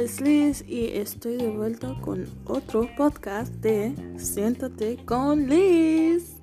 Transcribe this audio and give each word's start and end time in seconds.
es 0.00 0.18
Liz 0.22 0.64
y 0.66 0.86
estoy 0.96 1.36
de 1.36 1.50
vuelta 1.50 1.94
con 2.00 2.26
otro 2.46 2.88
podcast 2.96 3.52
de 3.56 3.94
Siéntate 4.16 4.96
con 5.04 5.46
Liz. 5.46 6.36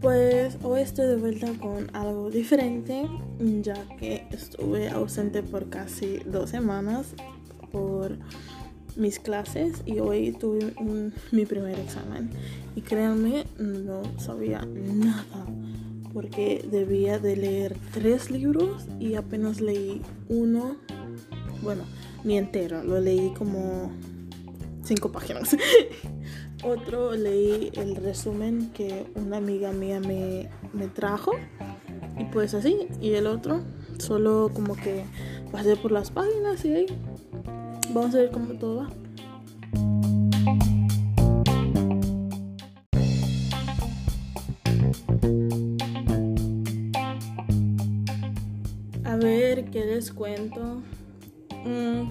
Pues 0.00 0.56
hoy 0.62 0.80
estoy 0.80 1.08
de 1.08 1.16
vuelta 1.16 1.52
con 1.60 1.94
algo 1.94 2.30
diferente, 2.30 3.06
ya 3.38 3.76
que 3.98 4.26
estuve 4.30 4.88
ausente 4.88 5.42
por 5.42 5.68
casi 5.68 6.20
dos 6.24 6.48
semanas 6.48 7.14
por 7.70 8.16
mis 8.96 9.18
clases 9.18 9.82
y 9.86 9.98
hoy 9.98 10.32
tuve 10.32 10.74
mi 11.32 11.46
primer 11.46 11.78
examen. 11.78 12.30
Y 12.76 12.80
créanme, 12.80 13.44
no 13.58 14.02
sabía 14.18 14.64
nada 14.66 15.46
porque 16.14 16.64
debía 16.70 17.18
de 17.18 17.36
leer 17.36 17.76
tres 17.92 18.30
libros 18.30 18.86
y 19.00 19.16
apenas 19.16 19.60
leí 19.60 20.00
uno, 20.28 20.76
bueno, 21.60 21.82
ni 22.22 22.38
entero, 22.38 22.84
lo 22.84 23.00
leí 23.00 23.34
como 23.36 23.90
cinco 24.84 25.10
páginas. 25.10 25.56
Otro 26.62 27.14
leí 27.14 27.70
el 27.74 27.96
resumen 27.96 28.70
que 28.72 29.06
una 29.16 29.38
amiga 29.38 29.72
mía 29.72 30.00
me, 30.00 30.48
me 30.72 30.86
trajo 30.86 31.32
y 32.18 32.24
pues 32.26 32.54
así. 32.54 32.86
Y 33.02 33.14
el 33.14 33.26
otro 33.26 33.62
solo 33.98 34.50
como 34.54 34.74
que 34.74 35.04
pasé 35.52 35.76
por 35.76 35.92
las 35.92 36.10
páginas 36.10 36.64
y 36.64 36.72
ahí 36.72 36.86
Vamos 37.94 38.12
a 38.16 38.18
ver 38.18 38.32
cómo 38.32 38.54
todo 38.54 38.76
va. 38.78 38.88
A 49.04 49.16
ver, 49.16 49.66
¿qué 49.66 49.84
les 49.84 50.12
cuento? 50.12 50.82
Mm, 51.64 52.10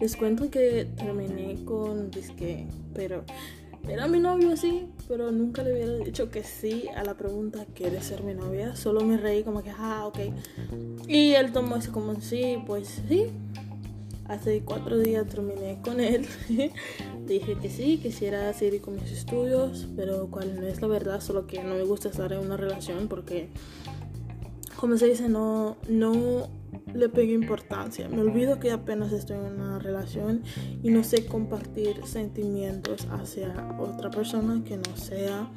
les 0.00 0.16
cuento 0.16 0.50
que 0.50 0.88
terminé 0.96 1.64
con 1.64 2.10
disque, 2.10 2.66
pero 2.92 3.22
era 3.86 4.08
mi 4.08 4.18
novio 4.18 4.56
sí, 4.56 4.88
pero 5.06 5.30
nunca 5.30 5.62
le 5.62 5.74
hubiera 5.74 5.92
dicho 6.04 6.28
que 6.32 6.42
sí 6.42 6.88
a 6.96 7.04
la 7.04 7.14
pregunta 7.14 7.66
¿quieres 7.72 8.06
ser 8.06 8.24
mi 8.24 8.34
novia? 8.34 8.74
Solo 8.74 9.02
me 9.02 9.16
reí 9.16 9.44
como 9.44 9.62
que, 9.62 9.70
ah, 9.70 10.06
ok. 10.06 10.18
Y 11.06 11.34
él 11.34 11.52
tomó 11.52 11.76
eso 11.76 11.92
como 11.92 12.20
sí, 12.20 12.56
pues 12.66 13.00
sí, 13.08 13.30
Hace 14.26 14.62
cuatro 14.62 14.98
días 14.98 15.26
terminé 15.26 15.80
con 15.82 16.00
él. 16.00 16.26
Dije 17.26 17.56
que 17.56 17.68
sí, 17.68 17.98
quisiera 17.98 18.52
seguir 18.54 18.80
con 18.80 18.94
mis 18.94 19.10
estudios, 19.10 19.88
pero 19.96 20.30
cual 20.30 20.56
no 20.56 20.66
es 20.66 20.80
la 20.80 20.88
verdad, 20.88 21.20
solo 21.20 21.46
que 21.46 21.62
no 21.62 21.74
me 21.74 21.84
gusta 21.84 22.08
estar 22.08 22.32
en 22.32 22.40
una 22.40 22.56
relación 22.56 23.08
porque, 23.08 23.50
como 24.76 24.96
se 24.96 25.08
dice, 25.08 25.28
no, 25.28 25.76
no 25.88 26.48
le 26.94 27.08
pegué 27.08 27.34
importancia. 27.34 28.08
Me 28.08 28.20
olvido 28.20 28.60
que 28.60 28.70
apenas 28.70 29.12
estoy 29.12 29.36
en 29.36 29.60
una 29.60 29.78
relación 29.78 30.42
y 30.82 30.90
no 30.90 31.04
sé 31.04 31.26
compartir 31.26 32.06
sentimientos 32.06 33.06
hacia 33.10 33.76
otra 33.78 34.10
persona 34.10 34.62
que 34.64 34.78
no 34.78 34.96
sea 34.96 35.50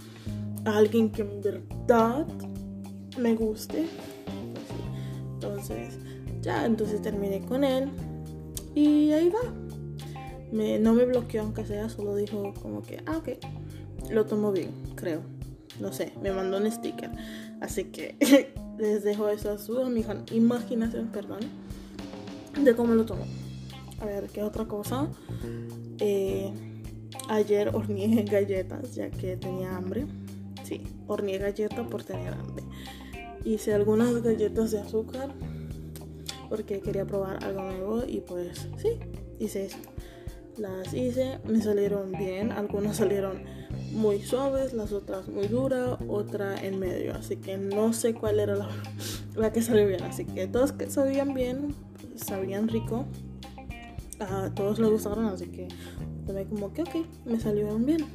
alguien 0.66 1.10
que 1.10 1.22
en 1.22 1.42
verdad 1.42 2.28
me 3.18 3.34
guste. 3.36 3.88
Entonces, 5.36 6.00
ya, 6.42 6.66
entonces 6.66 7.02
terminé 7.02 7.46
con 7.46 7.64
él. 7.64 7.90
Y 8.78 9.12
ahí 9.12 9.32
va. 9.32 9.40
No 10.52 10.94
me 10.94 11.06
bloqueó 11.06 11.42
aunque 11.42 11.66
sea, 11.66 11.90
solo 11.90 12.16
dijo 12.16 12.54
como 12.62 12.84
que, 12.84 13.02
ah, 13.08 13.18
ok, 13.18 13.30
lo 14.12 14.28
tomo 14.28 14.52
bien, 14.52 14.70
creo. 14.94 15.22
No 15.80 15.92
sé, 15.92 16.14
me 16.22 16.32
mandó 16.32 16.58
un 16.58 16.72
sticker. 16.72 17.10
Así 17.60 17.86
que 17.86 18.16
les 18.78 19.04
dejo 19.04 19.30
eso 19.30 19.50
a 19.50 19.58
su 19.58 19.82
imaginación, 20.32 21.08
perdón, 21.08 21.40
de 22.64 22.76
cómo 22.76 22.94
lo 22.94 23.04
tomó. 23.08 23.26
A 24.00 24.06
ver, 24.06 24.28
¿qué 24.28 24.44
otra 24.44 24.66
cosa? 24.66 25.08
Eh, 25.98 26.54
ayer 27.30 27.70
horneé 27.74 28.24
galletas 28.32 28.94
ya 28.94 29.10
que 29.10 29.38
tenía 29.38 29.76
hambre. 29.76 30.06
Sí, 30.64 30.84
horneé 31.08 31.40
galletas 31.40 31.88
por 31.88 32.04
tener 32.04 32.32
hambre. 32.32 32.64
Hice 33.44 33.74
algunas 33.74 34.22
galletas 34.22 34.70
de 34.70 34.82
azúcar 34.82 35.34
porque 36.50 36.80
quería 36.80 37.06
probar 37.06 37.44
algo 37.44 37.64
nuevo 37.64 38.04
y 38.08 38.22
pues 38.22 38.68
sí, 38.78 39.00
hice 39.40 39.66
eso. 39.66 39.78
Las 40.58 40.94
hice, 40.94 41.40
me 41.48 41.62
salieron 41.62 42.12
bien, 42.14 42.52
algunas 42.52 42.98
salieron 42.98 43.44
muy 43.92 44.22
suaves, 44.22 44.74
las 44.74 44.92
otras 44.92 45.28
muy 45.28 45.48
duras, 45.48 46.00
otra 46.08 46.60
en 46.64 46.80
medio, 46.80 47.14
así 47.14 47.38
que 47.38 47.58
no 47.58 47.94
sé 47.94 48.14
cuál 48.14 48.40
era 48.40 48.56
la, 48.56 48.70
la 49.36 49.52
que 49.52 49.62
salió 49.62 49.88
bien, 49.88 50.04
así 50.04 50.26
que 50.26 50.48
todos 50.48 50.72
que 50.72 50.90
sabían 50.90 51.34
bien, 51.34 51.76
sabían 52.16 52.68
rico, 52.68 53.06
a 54.20 54.50
todos 54.56 54.80
les 54.80 54.90
gustaron, 54.90 55.26
así 55.26 55.48
que 55.48 55.68
tomé 56.26 56.46
como 56.46 56.74
que 56.74 56.82
ok, 56.82 56.96
me 57.26 57.40
salieron 57.40 57.86
bien. 57.86 58.06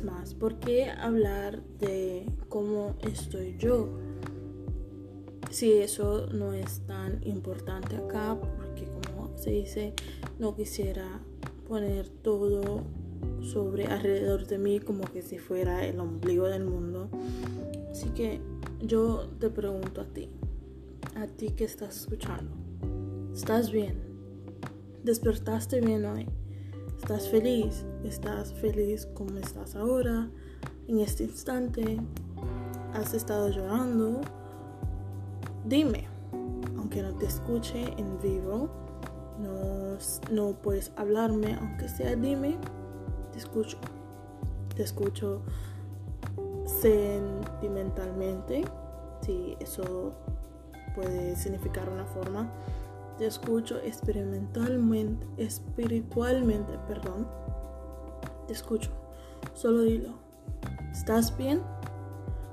Más, 0.00 0.34
¿por 0.34 0.58
qué 0.58 0.90
hablar 0.90 1.62
de 1.78 2.24
cómo 2.48 2.96
estoy 3.02 3.56
yo? 3.58 3.90
Si 5.50 5.70
eso 5.70 6.26
no 6.28 6.54
es 6.54 6.80
tan 6.86 7.20
importante 7.24 7.96
acá, 7.96 8.38
porque 8.56 8.86
como 8.86 9.36
se 9.36 9.50
dice, 9.50 9.92
no 10.38 10.56
quisiera 10.56 11.20
poner 11.68 12.08
todo 12.08 12.82
sobre 13.42 13.84
alrededor 13.86 14.46
de 14.46 14.58
mí 14.58 14.80
como 14.80 15.04
que 15.04 15.20
si 15.20 15.38
fuera 15.38 15.84
el 15.84 16.00
ombligo 16.00 16.48
del 16.48 16.64
mundo. 16.64 17.08
Así 17.90 18.08
que 18.10 18.40
yo 18.80 19.28
te 19.38 19.50
pregunto 19.50 20.00
a 20.00 20.06
ti, 20.06 20.30
a 21.16 21.26
ti 21.26 21.50
que 21.50 21.64
estás 21.64 21.98
escuchando, 21.98 22.50
¿estás 23.34 23.70
bien? 23.70 23.98
¿Despertaste 25.04 25.80
bien 25.80 26.06
hoy? 26.06 26.26
¿Estás 27.02 27.28
feliz? 27.28 27.84
¿Estás 28.04 28.54
feliz 28.54 29.06
como 29.06 29.36
estás 29.38 29.74
ahora? 29.74 30.30
En 30.86 31.00
este 31.00 31.24
instante, 31.24 31.98
¿has 32.94 33.12
estado 33.12 33.48
llorando? 33.48 34.20
Dime, 35.64 36.06
aunque 36.78 37.02
no 37.02 37.12
te 37.16 37.26
escuche 37.26 37.92
en 37.98 38.20
vivo, 38.22 38.70
no, 39.40 39.98
no 40.30 40.52
puedes 40.62 40.92
hablarme, 40.94 41.58
aunque 41.60 41.88
sea 41.88 42.14
dime, 42.14 42.56
te 43.32 43.38
escucho. 43.38 43.78
Te 44.76 44.84
escucho 44.84 45.42
sentimentalmente, 46.64 48.62
si 49.22 49.56
eso 49.58 50.12
puede 50.94 51.34
significar 51.34 51.88
una 51.88 52.04
forma 52.04 52.48
te 53.18 53.26
escucho 53.26 53.78
experimentalmente, 53.78 55.26
espiritualmente, 55.36 56.78
perdón. 56.88 57.26
Te 58.46 58.52
escucho. 58.52 58.90
Solo 59.54 59.82
dilo. 59.82 60.14
¿Estás 60.92 61.36
bien? 61.36 61.60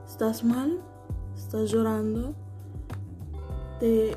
¿Estás 0.07 0.43
mal? 0.43 0.79
¿Estás 1.35 1.71
llorando? 1.71 2.33
¿Te 3.79 4.15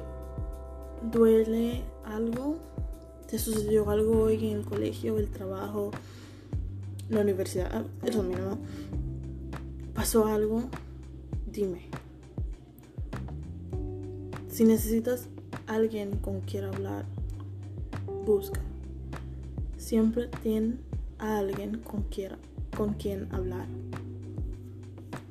duele 1.11 1.85
algo? 2.05 2.57
¿Te 3.27 3.39
sucedió 3.39 3.89
algo 3.89 4.25
hoy 4.25 4.51
en 4.51 4.59
el 4.59 4.65
colegio, 4.65 5.19
el 5.19 5.31
trabajo, 5.31 5.91
la 7.09 7.21
universidad? 7.21 7.71
Ah, 7.73 7.85
eso 8.05 8.23
mismo. 8.23 8.59
¿Pasó 9.95 10.27
algo? 10.27 10.65
Dime. 11.47 11.89
Si 14.49 14.65
necesitas 14.65 15.29
alguien 15.75 16.17
con 16.19 16.41
quien 16.41 16.65
hablar, 16.65 17.05
busca. 18.25 18.61
Siempre 19.77 20.29
tiene 20.43 20.77
a 21.19 21.39
alguien 21.39 21.79
con 21.79 22.03
quien, 22.03 22.33
con 22.77 22.95
quien 22.95 23.33
hablar. 23.33 23.67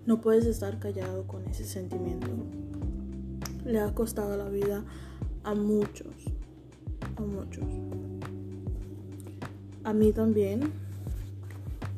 No 0.05 0.19
puedes 0.19 0.45
estar 0.45 0.79
callado 0.79 1.27
con 1.27 1.47
ese 1.47 1.63
sentimiento. 1.65 2.27
Le 3.65 3.79
ha 3.79 3.93
costado 3.93 4.35
la 4.35 4.49
vida 4.49 4.83
a 5.43 5.53
muchos, 5.53 6.13
a 7.15 7.21
muchos. 7.21 7.65
A 9.83 9.93
mí 9.93 10.11
también 10.11 10.71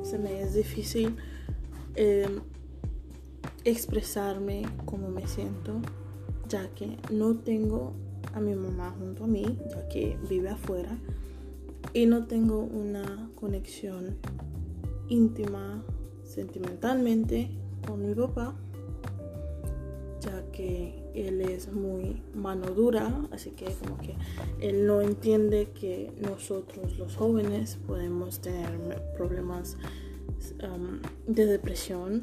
se 0.04 0.18
me 0.18 0.42
es 0.42 0.54
difícil 0.54 1.16
eh, 1.96 2.28
expresarme 3.64 4.64
como 4.86 5.10
me 5.10 5.28
siento, 5.28 5.82
ya 6.50 6.68
que 6.76 6.98
no 7.12 7.36
tengo 7.36 7.94
a 8.34 8.40
mi 8.40 8.56
mamá 8.56 8.96
junto 8.98 9.24
a 9.26 9.28
mí, 9.28 9.58
ya 9.70 9.88
que 9.90 10.18
vive 10.30 10.50
afuera, 10.50 10.98
y 11.94 12.06
no 12.06 12.26
tengo 12.26 12.60
una 12.60 13.30
conexión 13.36 14.18
íntima, 15.08 15.84
sentimentalmente, 16.24 17.50
con 17.86 18.08
mi 18.08 18.16
papá, 18.16 18.56
ya 20.22 20.44
que 20.52 21.04
él 21.14 21.42
es 21.42 21.72
muy 21.72 22.22
mano 22.34 22.68
dura, 22.68 23.28
así 23.32 23.52
que 23.52 23.66
como 23.66 23.98
que 23.98 24.16
él 24.60 24.88
no 24.88 25.02
entiende 25.02 25.70
que 25.80 26.12
nosotros 26.22 26.98
los 26.98 27.16
jóvenes 27.16 27.78
podemos 27.86 28.40
tener 28.40 28.72
problemas 29.16 29.78
um, 30.64 31.00
de 31.28 31.46
depresión, 31.46 32.22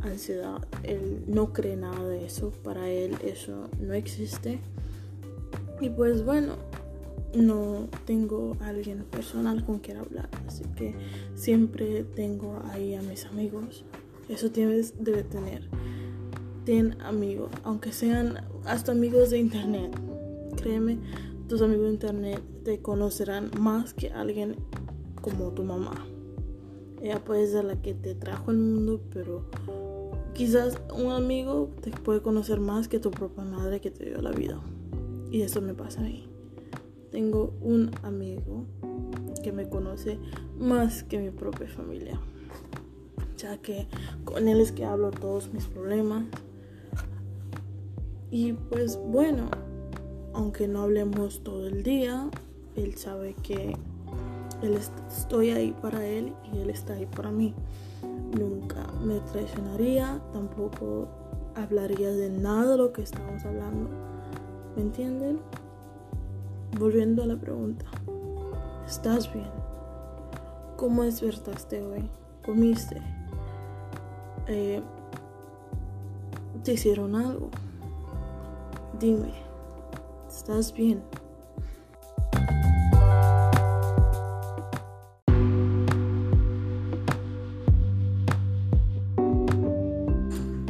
ansiedad. 0.00 0.66
Él 0.82 1.24
no 1.28 1.52
cree 1.52 1.76
nada 1.76 2.08
de 2.08 2.24
eso, 2.24 2.50
para 2.64 2.88
él 2.88 3.16
eso 3.22 3.68
no 3.80 3.94
existe. 3.94 4.58
Y 5.80 5.90
pues 5.90 6.24
bueno, 6.24 6.56
no 7.34 7.88
tengo 8.04 8.56
alguien 8.60 9.04
personal 9.04 9.64
con 9.64 9.78
quien 9.78 9.98
hablar, 9.98 10.28
así 10.46 10.64
que 10.76 10.94
siempre 11.34 12.04
tengo 12.04 12.60
ahí 12.70 12.94
a 12.94 13.02
mis 13.02 13.24
amigos. 13.26 13.84
Eso 14.28 14.50
tienes 14.50 14.94
debe 15.02 15.24
tener. 15.24 15.68
Ten 16.64 17.00
amigos, 17.00 17.50
aunque 17.64 17.92
sean 17.92 18.38
hasta 18.64 18.92
amigos 18.92 19.30
de 19.30 19.38
internet. 19.38 19.98
Créeme, 20.56 20.98
tus 21.48 21.60
amigos 21.62 21.86
de 21.86 21.92
internet 21.92 22.42
te 22.64 22.80
conocerán 22.80 23.50
más 23.58 23.94
que 23.94 24.10
alguien 24.10 24.56
como 25.20 25.50
tu 25.50 25.64
mamá. 25.64 26.06
Ella 27.02 27.24
puede 27.24 27.48
ser 27.48 27.64
la 27.64 27.82
que 27.82 27.94
te 27.94 28.14
trajo 28.14 28.52
al 28.52 28.58
mundo, 28.58 29.00
pero 29.12 29.44
quizás 30.34 30.80
un 30.94 31.10
amigo 31.10 31.70
te 31.80 31.90
puede 31.90 32.22
conocer 32.22 32.60
más 32.60 32.86
que 32.86 33.00
tu 33.00 33.10
propia 33.10 33.42
madre 33.42 33.80
que 33.80 33.90
te 33.90 34.04
dio 34.04 34.22
la 34.22 34.30
vida. 34.30 34.60
Y 35.32 35.42
eso 35.42 35.60
me 35.60 35.74
pasa 35.74 36.00
a 36.00 36.04
mí 36.04 36.32
tengo 37.12 37.52
un 37.60 37.90
amigo 38.02 38.64
que 39.44 39.52
me 39.52 39.68
conoce 39.68 40.18
más 40.58 41.04
que 41.04 41.18
mi 41.18 41.30
propia 41.30 41.68
familia, 41.68 42.18
ya 43.36 43.58
que 43.58 43.86
con 44.24 44.48
él 44.48 44.60
es 44.60 44.72
que 44.72 44.86
hablo 44.86 45.10
todos 45.10 45.52
mis 45.52 45.66
problemas. 45.66 46.24
Y 48.30 48.54
pues 48.54 48.98
bueno, 48.98 49.50
aunque 50.32 50.66
no 50.66 50.80
hablemos 50.80 51.44
todo 51.44 51.66
el 51.66 51.82
día, 51.82 52.30
él 52.76 52.96
sabe 52.96 53.36
que 53.42 53.76
él 54.62 54.78
estoy 55.08 55.50
ahí 55.50 55.76
para 55.82 56.06
él 56.06 56.32
y 56.54 56.60
él 56.60 56.70
está 56.70 56.94
ahí 56.94 57.06
para 57.06 57.30
mí. 57.30 57.54
Nunca 58.38 58.90
me 59.04 59.20
traicionaría, 59.20 60.22
tampoco 60.32 61.08
hablaría 61.54 62.10
de 62.10 62.30
nada 62.30 62.72
de 62.72 62.78
lo 62.78 62.92
que 62.94 63.02
estamos 63.02 63.44
hablando. 63.44 64.11
¿Me 64.76 64.82
entienden? 64.82 65.40
Volviendo 66.78 67.22
a 67.22 67.26
la 67.26 67.36
pregunta, 67.36 67.84
¿estás 68.86 69.32
bien? 69.32 69.50
¿Cómo 70.76 71.02
despertaste 71.02 71.82
hoy? 71.82 72.08
¿Comiste? 72.44 73.00
Eh, 74.46 74.82
¿Te 76.64 76.72
hicieron 76.72 77.14
algo? 77.14 77.50
Dime, 78.98 79.32
¿estás 80.28 80.72
bien? 80.72 81.02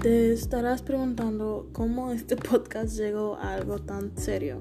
Te 0.03 0.33
estarás 0.33 0.83
preguntando 0.83 1.69
cómo 1.73 2.11
este 2.11 2.35
podcast 2.51 2.99
llegó 2.99 3.37
a 3.37 3.55
algo 3.55 3.79
tan 3.79 4.19
serio. 4.19 4.59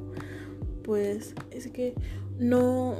Pues 0.84 1.34
es 1.50 1.68
que 1.70 1.96
no, 2.38 2.98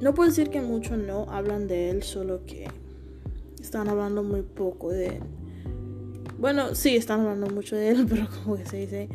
no 0.00 0.14
puedo 0.14 0.28
decir 0.28 0.50
que 0.50 0.60
muchos 0.60 0.98
no 0.98 1.28
hablan 1.28 1.66
de 1.66 1.90
él, 1.90 2.04
solo 2.04 2.46
que 2.46 2.68
están 3.60 3.88
hablando 3.88 4.22
muy 4.22 4.42
poco 4.42 4.90
de 4.90 5.16
él. 5.16 5.22
Bueno, 6.38 6.76
sí, 6.76 6.94
están 6.94 7.22
hablando 7.22 7.48
mucho 7.48 7.74
de 7.74 7.88
él, 7.88 8.06
pero 8.08 8.28
como 8.44 8.56
que 8.56 8.66
se 8.66 8.76
dice, 8.76 9.08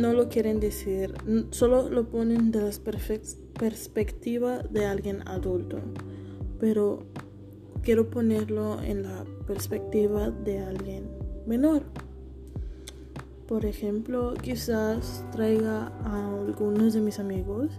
no 0.00 0.14
lo 0.14 0.30
quieren 0.30 0.58
decir, 0.58 1.12
solo 1.50 1.90
lo 1.90 2.08
ponen 2.08 2.50
de 2.50 2.62
la 2.62 2.70
perspectiva 3.58 4.62
de 4.62 4.86
alguien 4.86 5.28
adulto, 5.28 5.78
pero 6.58 7.04
quiero 7.82 8.08
ponerlo 8.08 8.80
en 8.82 9.02
la 9.02 9.26
perspectiva 9.46 10.30
de 10.30 10.60
alguien 10.60 11.29
menor. 11.50 11.82
Por 13.48 13.66
ejemplo, 13.66 14.34
quizás 14.40 15.24
traiga 15.32 15.90
a 16.04 16.34
algunos 16.38 16.94
de 16.94 17.00
mis 17.00 17.18
amigos 17.18 17.72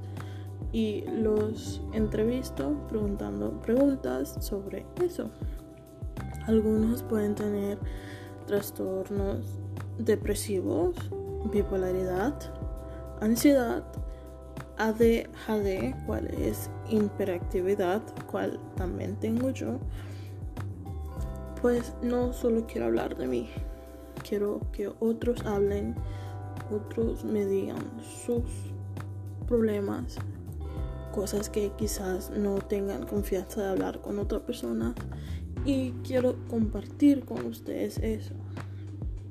y 0.73 1.05
los 1.07 1.81
entrevisto 1.93 2.75
preguntando 2.89 3.61
preguntas 3.61 4.35
sobre 4.41 4.85
eso. 5.01 5.29
Algunos 6.47 7.01
pueden 7.03 7.33
tener 7.33 7.79
trastornos 8.45 9.45
depresivos, 9.97 10.93
bipolaridad, 11.49 12.33
ansiedad, 13.21 13.85
ADHD, 14.77 15.95
cual 16.05 16.27
es 16.27 16.69
hiperactividad, 16.89 18.01
cual 18.29 18.59
también 18.75 19.15
tengo 19.15 19.51
yo. 19.51 19.79
Pues 21.61 21.93
no 22.01 22.33
solo 22.33 22.65
quiero 22.65 22.87
hablar 22.87 23.15
de 23.17 23.27
mí, 23.27 23.49
quiero 24.27 24.61
que 24.71 24.91
otros 24.99 25.45
hablen, 25.45 25.95
otros 26.71 27.23
me 27.23 27.45
digan 27.45 27.83
sus 28.25 28.43
problemas, 29.47 30.17
cosas 31.11 31.49
que 31.49 31.71
quizás 31.77 32.31
no 32.31 32.55
tengan 32.55 33.05
confianza 33.05 33.61
de 33.61 33.69
hablar 33.69 34.01
con 34.01 34.17
otra 34.17 34.43
persona 34.43 34.95
y 35.65 35.91
quiero 36.03 36.35
compartir 36.47 37.25
con 37.25 37.45
ustedes 37.45 37.99
eso. 37.99 38.33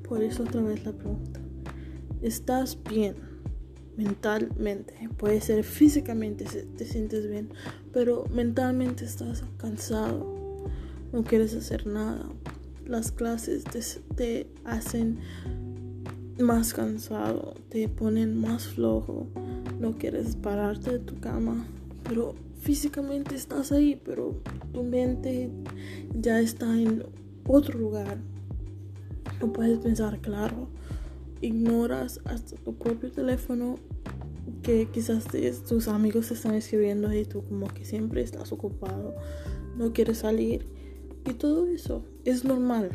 Por 0.08 0.22
eso 0.22 0.44
otra 0.44 0.60
vez 0.60 0.84
la 0.84 0.92
pregunta. 0.92 1.40
¿Estás 2.22 2.78
bien 2.84 3.16
mentalmente? 3.96 5.08
Puede 5.16 5.40
ser 5.40 5.64
físicamente 5.64 6.44
te 6.44 6.84
sientes 6.84 7.28
bien, 7.28 7.50
pero 7.92 8.24
mentalmente 8.30 9.04
estás 9.04 9.42
cansado. 9.56 10.39
No 11.12 11.24
quieres 11.24 11.54
hacer 11.54 11.86
nada. 11.86 12.24
Las 12.86 13.10
clases 13.10 13.64
te, 14.16 14.46
hacen 14.64 15.18
más 16.38 16.72
cansado, 16.72 17.54
te 17.68 17.88
ponen 17.88 18.40
más 18.40 18.66
flojo, 18.68 19.26
no 19.78 19.98
quieres 19.98 20.36
pararte 20.36 20.92
de 20.92 20.98
tu 21.00 21.18
cama, 21.20 21.66
pero 22.08 22.34
físicamente 22.60 23.34
estás 23.34 23.72
ahí, 23.72 24.00
pero 24.04 24.40
tu 24.72 24.82
mente 24.82 25.50
ya 26.18 26.40
está 26.40 26.80
en 26.80 27.04
otro 27.46 27.78
lugar. 27.78 28.18
No 29.40 29.52
puedes 29.52 29.78
pensar 29.78 30.20
claro, 30.20 30.68
ignoras 31.40 32.20
hasta 32.24 32.56
tu 32.56 32.74
propio 32.74 33.10
teléfono 33.10 33.76
que 34.62 34.88
quizás 34.92 35.24
tus 35.68 35.88
amigos 35.88 36.30
están 36.30 36.54
escribiendo 36.54 37.12
y 37.12 37.24
tú 37.24 37.42
como 37.44 37.68
que 37.68 37.84
siempre 37.84 38.22
estás 38.22 38.52
ocupado, 38.52 39.14
no 39.76 39.92
quieres 39.92 40.18
salir 40.18 40.66
y 41.28 41.34
todo 41.34 41.66
eso 41.66 42.04
es 42.24 42.44
normal. 42.44 42.90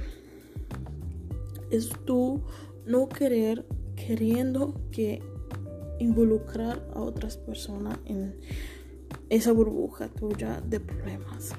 Es 1.72 1.90
tú 2.06 2.42
no 2.86 3.10
querer, 3.10 3.66
queriendo 3.96 4.74
que 4.92 5.22
involucrar 6.00 6.88
a 6.94 7.02
otras 7.02 7.38
personas 7.38 7.98
en 8.06 8.36
esa 9.30 9.52
burbuja 9.52 10.08
tuya 10.10 10.62
de 10.62 10.80
problemas. 10.80 11.54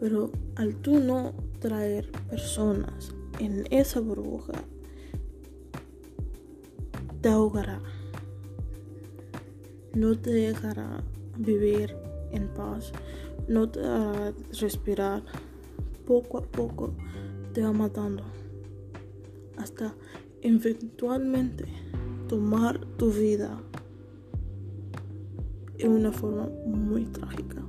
Pero 0.00 0.30
al 0.56 0.76
tú 0.76 1.00
no 1.00 1.34
traer 1.60 2.10
personas 2.28 3.12
en 3.38 3.66
esa 3.70 4.00
burbuja, 4.00 4.52
te 7.20 7.28
ahogará. 7.28 7.80
No 9.94 10.16
te 10.16 10.30
dejará 10.30 11.02
vivir 11.36 11.96
en 12.30 12.48
paz 12.48 12.92
no 13.48 13.70
respirar. 14.60 15.22
Poco 16.06 16.38
a 16.38 16.42
poco 16.42 16.94
te 17.52 17.62
va 17.62 17.72
matando. 17.72 18.22
Hasta 19.56 19.94
eventualmente 20.42 21.64
tomar 22.28 22.78
tu 22.96 23.10
vida 23.10 23.60
en 25.78 25.92
una 25.92 26.12
forma 26.12 26.48
muy 26.66 27.04
trágica. 27.06 27.62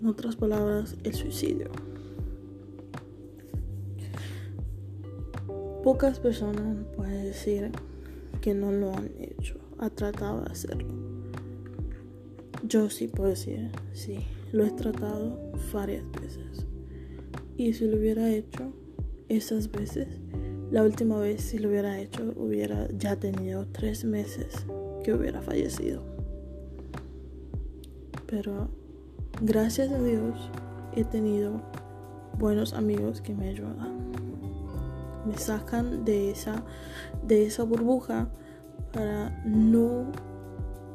En 0.00 0.06
otras 0.06 0.36
palabras, 0.36 0.96
el 1.02 1.14
suicidio. 1.14 1.70
Pocas 5.82 6.20
personas 6.20 6.76
pueden 6.96 7.24
decir 7.24 7.70
que 8.40 8.54
no 8.54 8.70
lo 8.70 8.92
han 8.94 9.10
hecho, 9.18 9.56
ha 9.78 9.90
tratado 9.90 10.42
de 10.42 10.52
hacerlo. 10.52 11.07
Yo 12.68 12.90
sí 12.90 13.08
puedo 13.08 13.30
decir, 13.30 13.70
sí, 13.94 14.26
lo 14.52 14.62
he 14.62 14.70
tratado 14.70 15.40
varias 15.72 16.04
veces. 16.12 16.66
Y 17.56 17.72
si 17.72 17.86
lo 17.86 17.96
hubiera 17.96 18.28
hecho 18.28 18.74
esas 19.30 19.72
veces, 19.72 20.06
la 20.70 20.82
última 20.82 21.18
vez 21.18 21.40
si 21.40 21.58
lo 21.58 21.70
hubiera 21.70 21.98
hecho, 21.98 22.34
hubiera 22.36 22.86
ya 22.90 23.16
tenido 23.16 23.66
tres 23.68 24.04
meses 24.04 24.66
que 25.02 25.14
hubiera 25.14 25.40
fallecido. 25.40 26.02
Pero 28.26 28.68
gracias 29.40 29.90
a 29.90 30.02
Dios 30.02 30.50
he 30.94 31.04
tenido 31.04 31.62
buenos 32.38 32.74
amigos 32.74 33.22
que 33.22 33.34
me 33.34 33.48
ayudan. 33.48 34.12
Me 35.24 35.38
sacan 35.38 36.04
de 36.04 36.32
esa, 36.32 36.62
de 37.26 37.46
esa 37.46 37.62
burbuja 37.62 38.28
para 38.92 39.42
no 39.46 40.12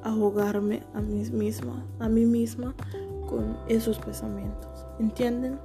ahogarme 0.04 0.84
a 0.94 1.02
mí 1.02 1.24
misma, 1.32 1.86
a 2.00 2.10
mí 2.10 2.26
misma 2.26 2.76
con 3.28 3.58
esos 3.68 4.00
pensamientos. 4.00 4.86
¿Entienden? 5.00 5.58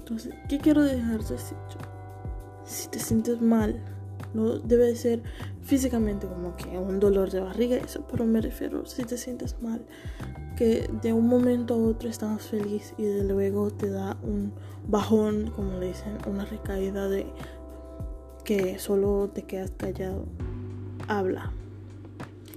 Entonces, 0.00 0.34
¿qué 0.48 0.58
quiero 0.58 0.82
dejarte 0.82 1.34
dicho? 1.34 1.78
Si 2.64 2.88
te 2.88 2.98
sientes 2.98 3.40
mal, 3.40 3.80
no 4.34 4.58
debe 4.58 4.94
ser 4.96 5.22
físicamente 5.62 6.26
como 6.26 6.56
que 6.56 6.76
un 6.76 7.00
dolor 7.00 7.30
de 7.30 7.40
barriga, 7.40 7.76
eso, 7.76 8.04
pero 8.10 8.24
me 8.24 8.40
refiero 8.40 8.84
si 8.84 9.04
te 9.04 9.16
sientes 9.16 9.56
mal, 9.62 9.84
que 10.56 10.90
de 11.02 11.12
un 11.12 11.26
momento 11.26 11.74
a 11.74 11.78
otro 11.78 12.08
estás 12.08 12.42
feliz 12.42 12.94
y 12.98 13.04
de 13.04 13.24
luego 13.24 13.70
te 13.70 13.88
da 13.88 14.16
un 14.22 14.52
bajón, 14.86 15.50
como 15.50 15.78
le 15.78 15.88
dicen, 15.88 16.18
una 16.26 16.44
recaída 16.44 17.08
de 17.08 17.26
que 18.44 18.78
solo 18.78 19.30
te 19.32 19.44
quedas 19.44 19.72
callado. 19.76 20.26
Habla. 21.08 21.52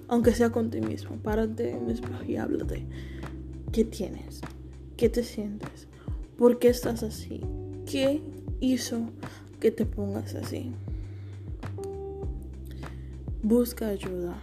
Aunque 0.09 0.33
sea 0.33 0.51
con 0.51 0.69
ti 0.69 0.79
mismo, 0.79 1.17
párate 1.17 1.71
en 1.71 1.85
el 1.85 1.91
espejo 1.91 2.23
y 2.23 2.37
háblate. 2.37 2.85
¿Qué 3.71 3.83
tienes? 3.83 4.41
¿Qué 4.95 5.09
te 5.09 5.23
sientes? 5.23 5.87
¿Por 6.37 6.59
qué 6.59 6.69
estás 6.69 7.03
así? 7.03 7.41
¿Qué 7.85 8.21
hizo 8.61 9.09
que 9.59 9.71
te 9.71 9.85
pongas 9.85 10.35
así? 10.35 10.71
Busca 13.43 13.87
ayuda. 13.89 14.41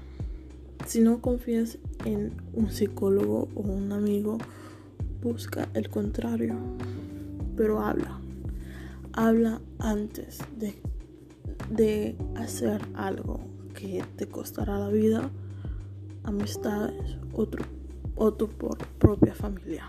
Si 0.87 1.00
no 1.00 1.23
confías 1.23 1.78
en 2.04 2.33
un 2.52 2.71
psicólogo 2.71 3.49
o 3.54 3.61
un 3.61 3.92
amigo, 3.92 4.37
busca 5.23 5.68
el 5.73 5.88
contrario. 5.88 6.56
Pero 7.56 7.80
habla. 7.80 8.21
Habla 9.12 9.62
antes 9.78 10.40
de, 10.59 10.75
de 11.71 12.16
hacer 12.37 12.83
algo 12.94 13.40
que 13.75 14.04
te 14.16 14.26
costará 14.26 14.78
la 14.78 14.88
vida, 14.88 15.30
amistades 16.25 17.19
o 17.33 17.47
tu, 17.47 17.59
tu 18.37 18.49
propia 18.99 19.35
familia. 19.35 19.85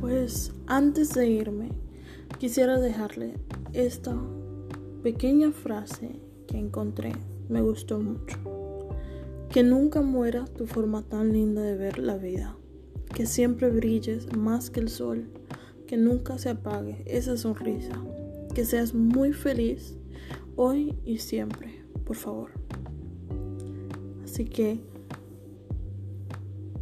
Pues 0.00 0.52
antes 0.66 1.14
de 1.14 1.26
irme, 1.26 1.70
quisiera 2.38 2.78
dejarle 2.78 3.34
esta 3.72 4.14
pequeña 5.02 5.52
frase 5.52 6.20
que 6.46 6.58
encontré. 6.58 7.12
Me 7.48 7.60
gustó 7.60 7.98
mucho. 7.98 8.38
Que 9.50 9.62
nunca 9.62 10.00
muera 10.00 10.44
tu 10.44 10.66
forma 10.66 11.02
tan 11.02 11.32
linda 11.32 11.62
de 11.62 11.76
ver 11.76 11.98
la 11.98 12.16
vida. 12.16 12.56
Que 13.14 13.26
siempre 13.26 13.68
brilles 13.68 14.34
más 14.36 14.70
que 14.70 14.80
el 14.80 14.88
sol. 14.88 15.28
Que 15.92 15.98
nunca 15.98 16.38
se 16.38 16.48
apague 16.48 17.02
esa 17.04 17.36
sonrisa. 17.36 17.92
Que 18.54 18.64
seas 18.64 18.94
muy 18.94 19.34
feliz 19.34 19.98
hoy 20.56 20.98
y 21.04 21.18
siempre, 21.18 21.84
por 22.06 22.16
favor. 22.16 22.50
Así 24.24 24.46
que 24.46 24.80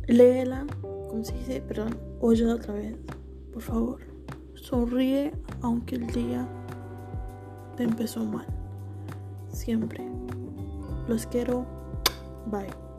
léela, 0.07 0.65
como 0.81 1.25
se 1.25 1.35
dice, 1.39 1.61
perdón, 1.61 1.99
óyela 2.21 2.55
otra 2.55 2.75
vez 2.75 2.95
por 3.53 3.63
favor, 3.63 4.01
sonríe 4.55 5.33
aunque 5.61 5.97
el 5.97 6.07
día 6.07 6.47
te 7.77 7.83
empezó 7.83 8.25
mal. 8.25 8.47
Siempre. 9.49 10.09
Los 11.09 11.27
quiero. 11.27 11.67
Bye. 12.47 12.90